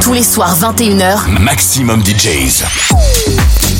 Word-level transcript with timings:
Tous 0.00 0.12
les 0.12 0.22
soirs 0.22 0.56
21h, 0.58 1.28
Maximum 1.40 2.02
DJs. 2.04 2.64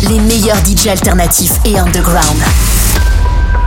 les 0.08 0.20
meilleurs 0.20 0.58
DJ 0.58 0.88
alternatifs 0.88 1.52
et 1.64 1.78
underground. 1.78 2.42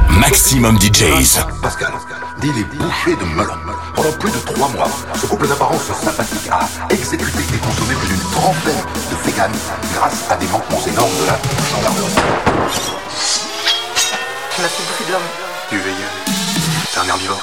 Maximum 0.10 0.80
DJs. 0.80 1.40
Pascal, 1.62 1.94
dit 2.42 2.52
les 2.56 2.64
bouchées 2.64 3.16
de 3.16 3.26
melon. 3.36 3.54
Pendant 3.96 4.12
plus 4.14 4.32
de 4.32 4.38
trois 4.38 4.70
mois, 4.70 4.90
ce 5.20 5.26
couple 5.26 5.48
d'apparence 5.48 5.84
sympathique 6.04 6.50
a 6.52 6.68
exécuté 6.94 7.40
et 7.54 7.58
consommé 7.58 7.96
plus 7.96 8.08
d'une 8.10 8.32
trentaine 8.32 8.84
de 9.12 9.30
véganes 9.30 9.52
grâce 9.96 10.24
à 10.30 10.36
des 10.36 10.48
manquements 10.48 10.86
énormes 10.88 11.12
de 11.22 11.28
la 11.28 11.40
gendarmerie. 11.72 12.12
Fait 14.52 14.62
bouffer 14.62 15.06
de 15.08 15.12
l'homme. 15.14 15.22
Tu 15.70 15.78
veilles. 15.78 15.96
C'est 16.92 17.00
un 17.00 17.08
herbivore. 17.08 17.42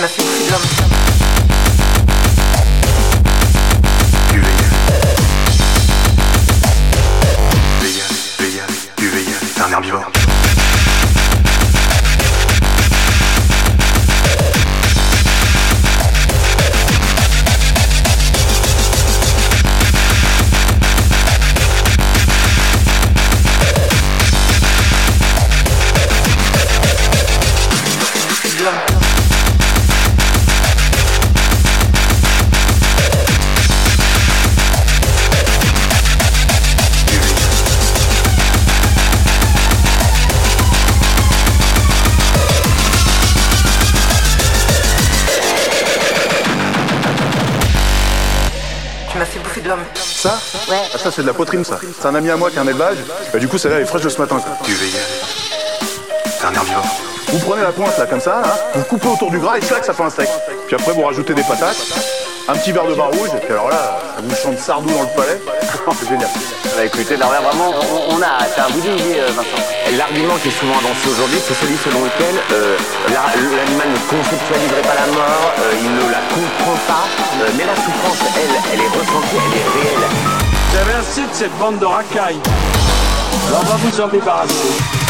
Tu 0.00 0.06
m'as 0.06 0.89
ça 51.10 51.16
c'est 51.16 51.22
de 51.22 51.26
la 51.26 51.32
poitrine 51.34 51.64
ça. 51.64 51.78
C'est 52.00 52.06
un 52.06 52.14
ami 52.14 52.30
à 52.30 52.36
moi 52.36 52.50
qui 52.50 52.58
a 52.58 52.62
un 52.62 52.66
élevage. 52.66 52.98
Bah, 53.32 53.38
du 53.38 53.48
coup 53.48 53.58
celle-là 53.58 53.78
elle 53.78 53.82
est 53.82 53.86
fraîche 53.86 54.02
de 54.02 54.08
ce 54.08 54.18
matin. 54.20 54.38
quoi. 54.38 54.52
Tu 54.64 54.72
veilles. 54.72 54.90
C'est 56.38 56.46
un 56.46 56.54
herbivore. 56.54 56.84
Vous 57.28 57.38
prenez 57.38 57.62
la 57.62 57.70
pointe 57.72 57.96
là 57.98 58.06
comme 58.06 58.20
ça, 58.20 58.40
là, 58.42 58.56
vous 58.74 58.82
coupez 58.84 59.06
autour 59.08 59.30
du 59.30 59.38
gras 59.38 59.56
et 59.56 59.60
clac 59.60 59.84
ça 59.84 59.92
fait 59.92 60.02
un 60.02 60.10
steak. 60.10 60.28
Puis 60.66 60.74
après 60.76 60.92
vous 60.92 61.02
rajoutez 61.02 61.32
des 61.34 61.42
patates, 61.44 61.76
un 62.48 62.54
petit 62.54 62.72
verre 62.72 62.86
de 62.86 62.94
vin 62.94 63.04
rouge, 63.04 63.28
et 63.36 63.38
puis 63.38 63.52
alors 63.52 63.68
là, 63.68 64.00
ça 64.16 64.20
vous 64.22 64.34
chante 64.34 64.58
sardou 64.58 64.90
dans 64.92 65.02
le 65.02 65.14
palais. 65.14 65.40
c'est 66.00 66.08
génial. 66.08 66.28
Bah 66.76 66.84
écoutez, 66.84 67.16
là, 67.16 67.26
vraiment, 67.26 67.70
on, 68.10 68.16
on 68.16 68.22
a, 68.22 68.42
c'est 68.52 68.60
un 68.60 68.70
bout 68.70 68.80
d'idée, 68.80 69.20
euh, 69.20 69.26
Vincent. 69.36 69.62
Et 69.88 69.96
L'argument 69.96 70.34
qui 70.42 70.48
est 70.48 70.58
souvent 70.58 70.74
avancé 70.78 71.06
aujourd'hui, 71.08 71.38
c'est 71.46 71.54
celui 71.54 71.76
selon 71.84 72.02
lequel 72.02 72.34
euh, 72.52 72.76
la- 73.10 73.30
l'animal 73.38 73.88
ne 73.90 73.98
conceptualiserait 74.10 74.82
pas 74.82 74.98
la 74.98 75.06
mort, 75.12 75.52
euh, 75.60 75.82
il 75.84 75.92
ne 75.94 76.10
la 76.10 76.22
comprend 76.34 76.74
pas, 76.90 77.06
euh, 77.44 77.48
mais 77.56 77.64
la 77.64 77.76
souffrance, 77.76 78.18
elle, 78.34 78.58
elle 78.74 78.80
est 78.80 78.88
ressentie, 78.90 79.38
elle 79.38 79.58
est 79.60 79.86
réelle. 79.86 80.39
J'avais 80.72 80.94
assez 80.94 81.22
de 81.22 81.32
cette 81.32 81.58
bande 81.58 81.78
de 81.78 81.84
racailles. 81.84 82.40
On 83.52 83.64
va 83.64 83.76
vous 83.76 84.00
en 84.00 84.08
débarrasser. 84.08 85.09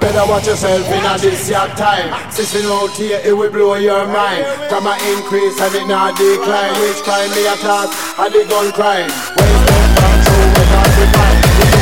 Better 0.00 0.24
watch 0.30 0.46
yourself 0.46 0.86
in 0.86 1.04
a 1.04 1.18
this 1.18 1.48
your 1.48 1.66
time. 1.74 2.08
Sissing 2.30 2.66
out 2.66 2.90
here, 2.96 3.20
it 3.24 3.32
will 3.32 3.50
blow 3.50 3.74
your 3.74 4.06
mind. 4.06 4.44
Come 4.68 4.86
a 4.86 4.94
increase 5.14 5.60
and 5.60 5.74
it 5.74 5.86
not 5.86 6.16
decline. 6.16 6.72
Which 6.80 7.02
crime 7.02 7.30
me 7.30 7.46
a 7.46 7.56
class? 7.56 7.90
And 8.18 8.32
the 8.34 8.44
gun 8.48 8.72
crime. 8.72 9.08
Done 9.08 9.94
back 9.96 10.18
to 10.26 10.32
we 10.54 10.64
not 10.72 11.81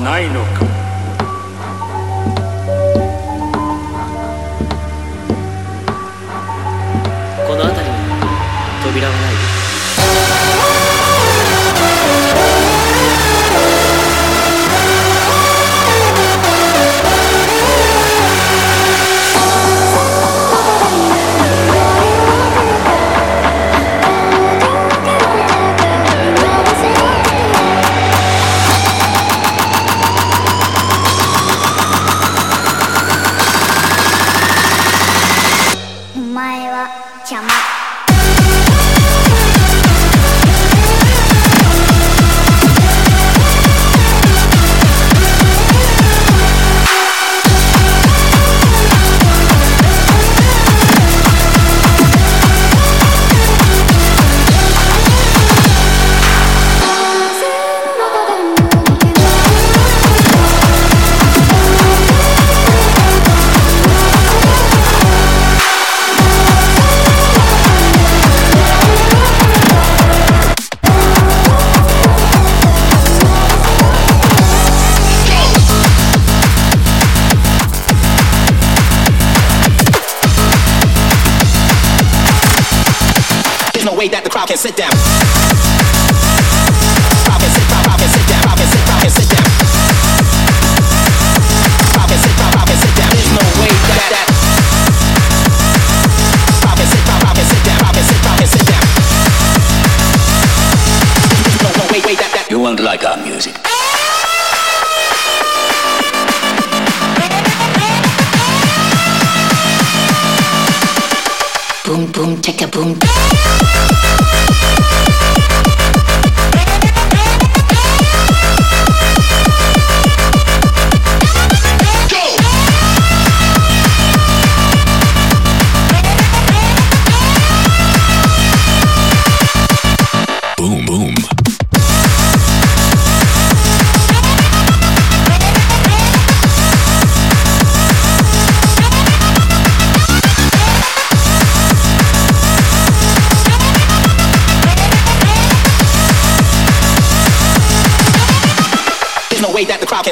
night. 0.00 0.29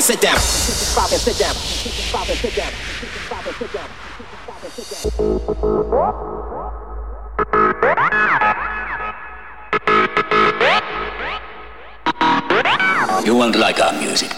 Sit 0.09 0.23
down. 0.23 0.39
Crowd 0.95 1.11
can 1.11 1.19
sit 1.19 1.37
down. 1.37 1.55
Crowd 2.11 2.27
can 2.27 2.37
sit 2.37 2.55
down. 2.57 2.73
Crowd 3.29 3.45
can 3.45 3.53
sit 3.53 3.73
down. 3.75 3.89
Crowd 4.47 4.61
can 4.63 4.71
sit 4.71 4.89
down. 13.13 13.27
You 13.27 13.35
won't 13.35 13.57
like 13.57 13.81
our 13.83 13.93
music. 14.01 14.31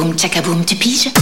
Truc 0.00 0.12
le 0.12 0.16
chaka 0.16 0.16
boom, 0.16 0.16
chaka 0.16 0.40
boom, 0.42 0.64
tu 0.64 0.76
piges 0.76 1.12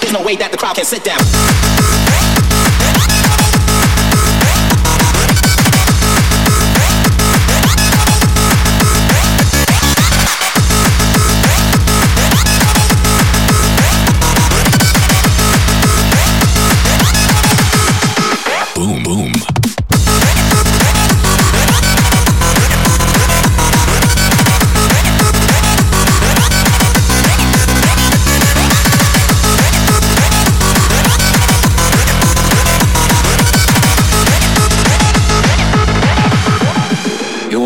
There's 0.00 0.12
no 0.12 0.22
way 0.22 0.36
that 0.36 0.50
the 0.50 0.58
crowd 0.58 0.74
can 0.74 0.84
sit 0.84 1.04
down. 1.04 1.59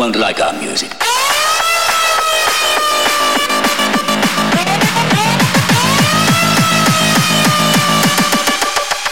Won't 0.05 0.17
like 0.17 0.39
our 0.39 0.53
music. 0.61 0.91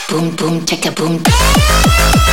Boom, 0.08 0.36
boom, 0.36 0.64
chaka 0.68 0.92
boom. 0.92 2.33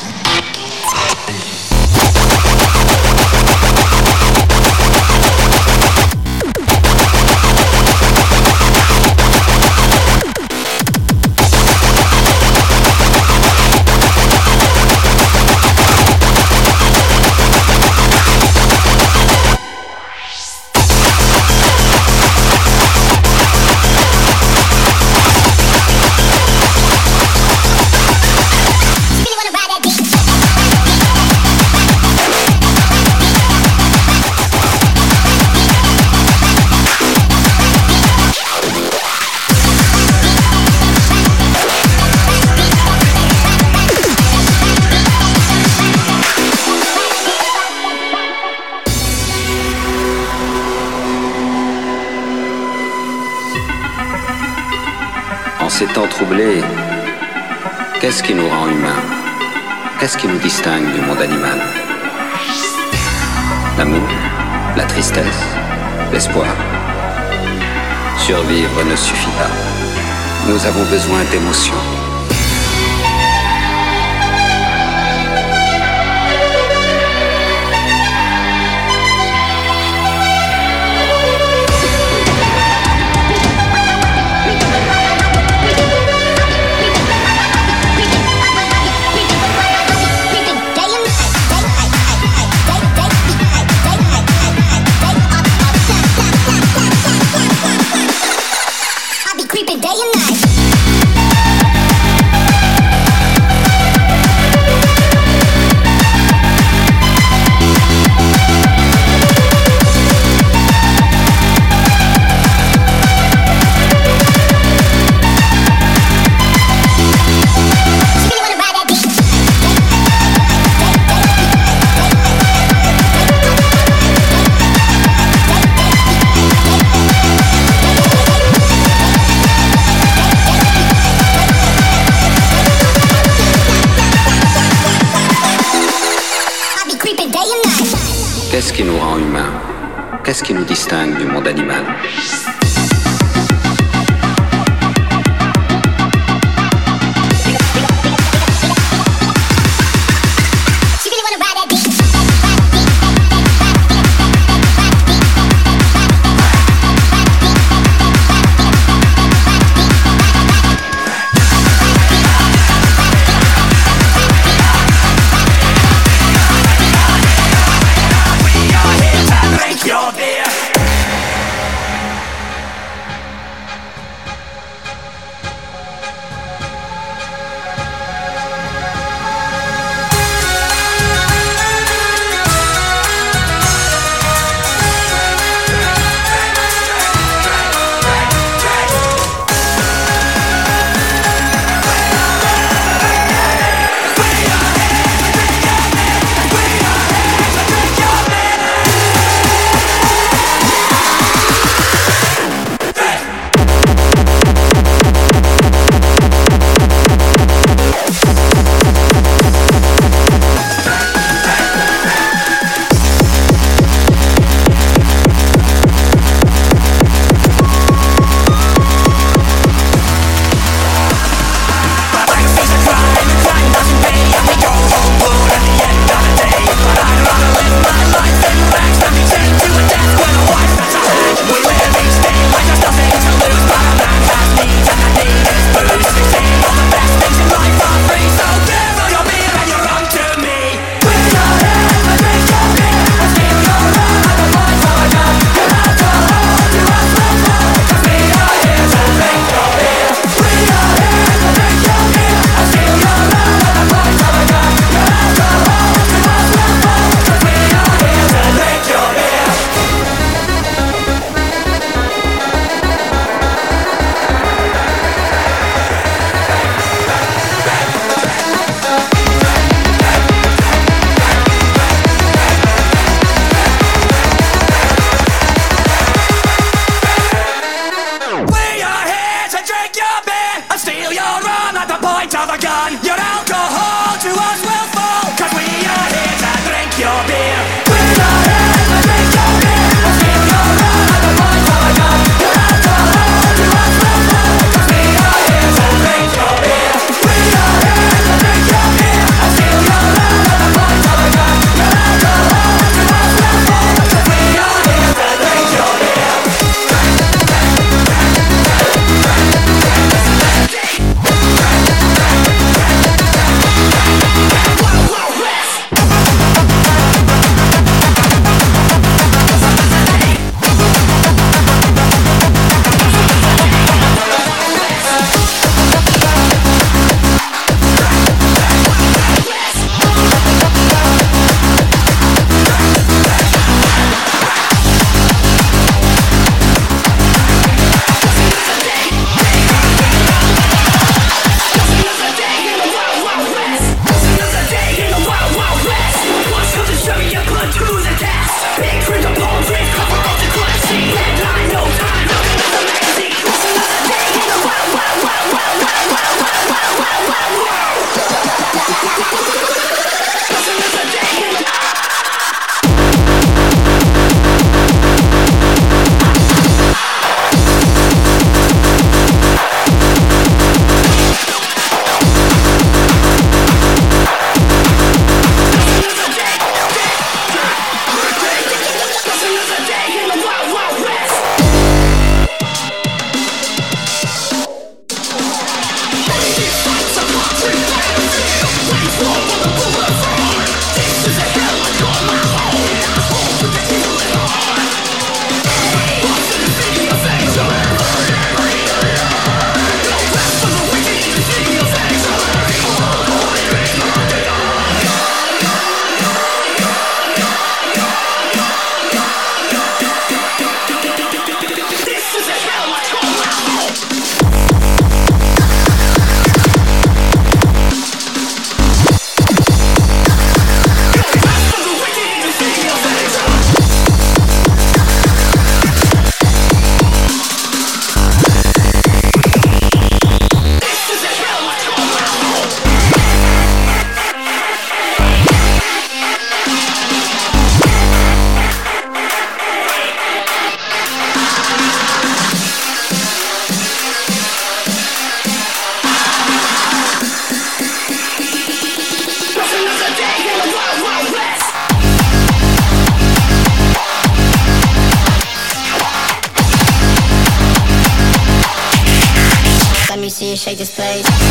Shake 460.71 460.77
this 460.77 460.95
place. 460.95 461.50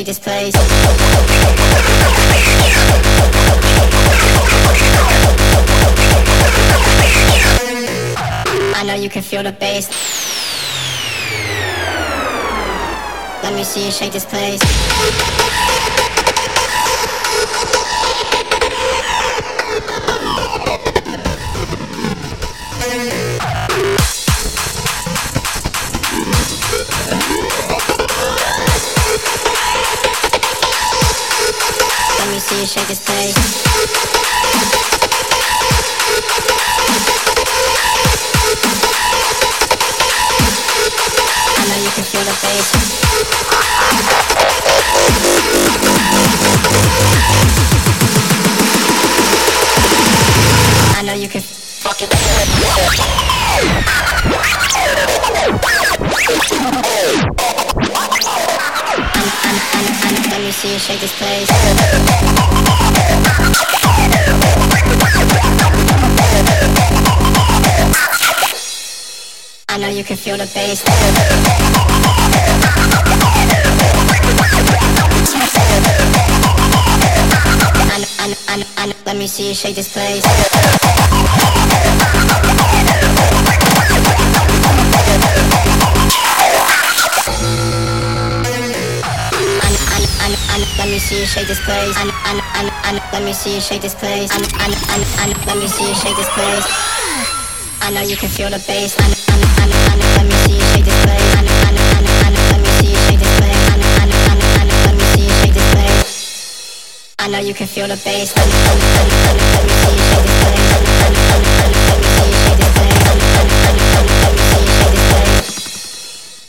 Shake 0.00 0.06
this 0.06 0.18
place. 0.18 0.54
I 8.74 8.82
know 8.86 8.94
you 8.94 9.10
can 9.10 9.22
feel 9.22 9.42
the 9.42 9.52
bass. 9.52 9.90
Let 13.42 13.54
me 13.54 13.62
see 13.62 13.84
you 13.84 13.90
shake 13.90 14.12
this 14.12 14.24
place. 14.24 15.69
Shake 32.70 32.86
this 32.86 33.00
place. 33.04 33.34
I 41.58 41.66
know 41.66 41.78
you 41.82 41.90
can 41.90 42.04
feel 42.04 42.22
the 42.22 42.30
bass. 42.40 42.70
I 50.96 51.02
know 51.02 51.14
you 51.14 51.28
can 51.28 51.40
fucking 51.40 52.08
Let 59.50 60.40
me 60.42 60.52
see 60.52 60.72
you 60.72 60.78
shake 60.78 61.00
this 61.00 61.12
place. 61.18 61.48
I 69.68 69.76
know 69.78 69.88
you 69.88 70.04
can 70.04 70.16
feel 70.16 70.36
the 70.36 70.46
bass. 70.54 70.84
I, 78.20 78.36
I, 78.46 78.64
I, 78.76 78.94
let 79.04 79.16
me 79.16 79.26
see 79.26 79.48
you 79.48 79.54
shake 79.54 79.74
this 79.74 79.92
place. 79.92 80.24
Let 90.78 90.88
me 90.88 90.98
see 90.98 91.20
you 91.20 91.26
shake 91.26 91.46
this 91.48 91.60
place. 91.64 91.96
Let 93.12 93.22
me 93.24 93.32
see 93.32 93.54
you 93.54 93.60
shake 93.60 93.82
this 93.82 93.94
place. 93.94 94.30
Let 94.30 94.40
me 94.40 95.66
see 95.66 95.88
you 95.88 95.94
shake 95.94 96.16
this 96.16 96.28
place. 96.30 96.66
I 97.82 97.90
know 97.92 98.02
you 98.02 98.16
can 98.16 98.28
feel 98.28 98.50
the 98.50 98.58
bass. 98.66 98.96
Let 98.98 99.08
me 99.08 100.34
see 100.46 100.54
you 100.54 100.64
shake 100.72 100.84
this 100.84 101.02
place. 101.02 101.34
Let 101.34 101.42
me 101.42 102.70
see 102.78 102.90
you 102.90 102.98
shake 103.08 103.18
this 103.18 103.34
place. 103.40 103.58
Let 104.86 104.94
me 104.94 105.04
see 105.14 105.24
you 105.24 105.32
shake 105.40 105.54
this 105.54 105.68
place. 105.74 106.04
I 107.18 107.28
know 107.28 107.38
you 107.40 107.54
can 107.54 107.66
feel 107.66 107.88
the 107.88 107.96
bass. 107.96 108.36
Let 108.36 108.46
me 108.46 108.52
see 108.52 108.70
you 108.70 109.18
shake 109.18 109.34
this 109.34 109.34
place. 109.40 109.50
Let 109.50 109.66
me 109.66 109.74
see 109.82 109.94
you 109.94 110.06
shake 112.46 112.58
this 112.58 114.30
place. 114.30 114.39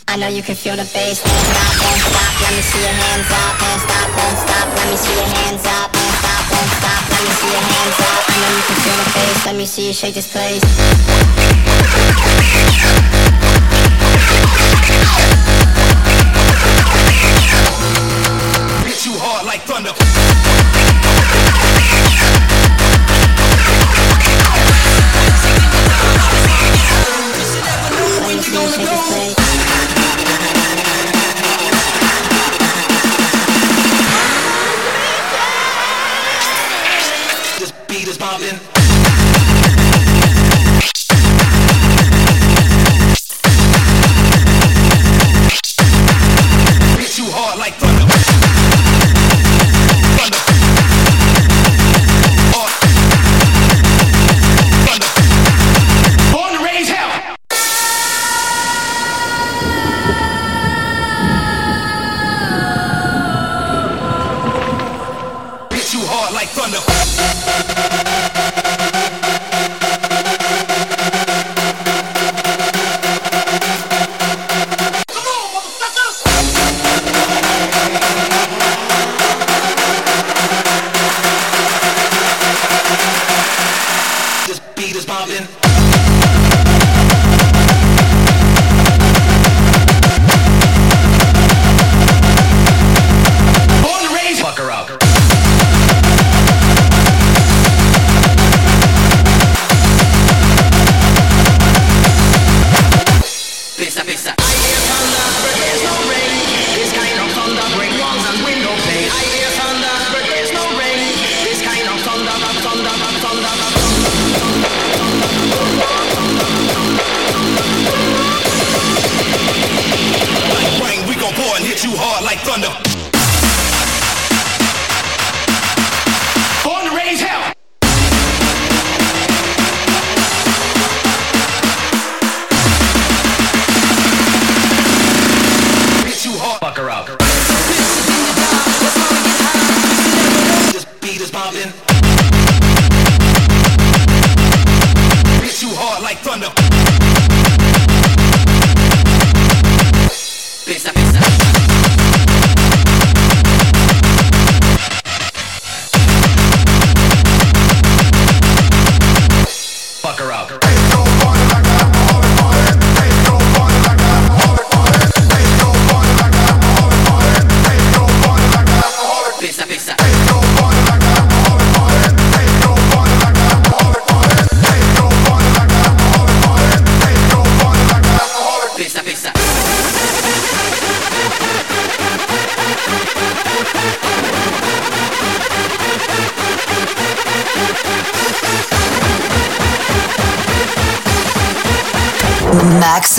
I 0.08 0.18
know 0.18 0.28
you 0.28 0.42
can 0.42 0.56
feel 0.56 0.76
the 0.76 0.84
bass. 0.94 1.20
Stop, 1.20 1.30
don't 1.30 2.02
stop. 2.02 2.34
Let 2.42 2.52
me 2.56 2.62
see 2.62 2.82
your 2.82 2.92
hands 2.92 3.30
up. 3.32 3.54
Stop, 3.60 4.08
don't 4.18 4.38
stop. 4.38 4.68
Let 4.76 4.88
me 4.90 4.98
see 4.98 5.16
your 5.16 5.30
hands 5.30 5.66
up. 5.66 5.90
Stop, 5.96 6.44
don't 6.52 6.72
stop. 6.80 7.02
Let 7.12 7.22
me 7.24 7.32
see 7.40 7.52
your 7.52 7.66
hands 7.72 7.98
up. 8.02 8.22
I 8.28 8.36
know 8.42 8.52
you 8.58 8.64
can 8.68 8.78
feel 8.82 8.98
the 8.98 9.08
bass. 9.14 9.46
Let 9.46 9.56
me 9.56 9.66
see 9.66 9.88
you 9.88 9.94
shake 9.94 10.16
this 10.16 10.32
place. 10.32 10.64
Hit 18.86 19.06
you 19.06 19.14
hard 19.18 19.46
like 19.46 19.62
thunder. 19.62 19.94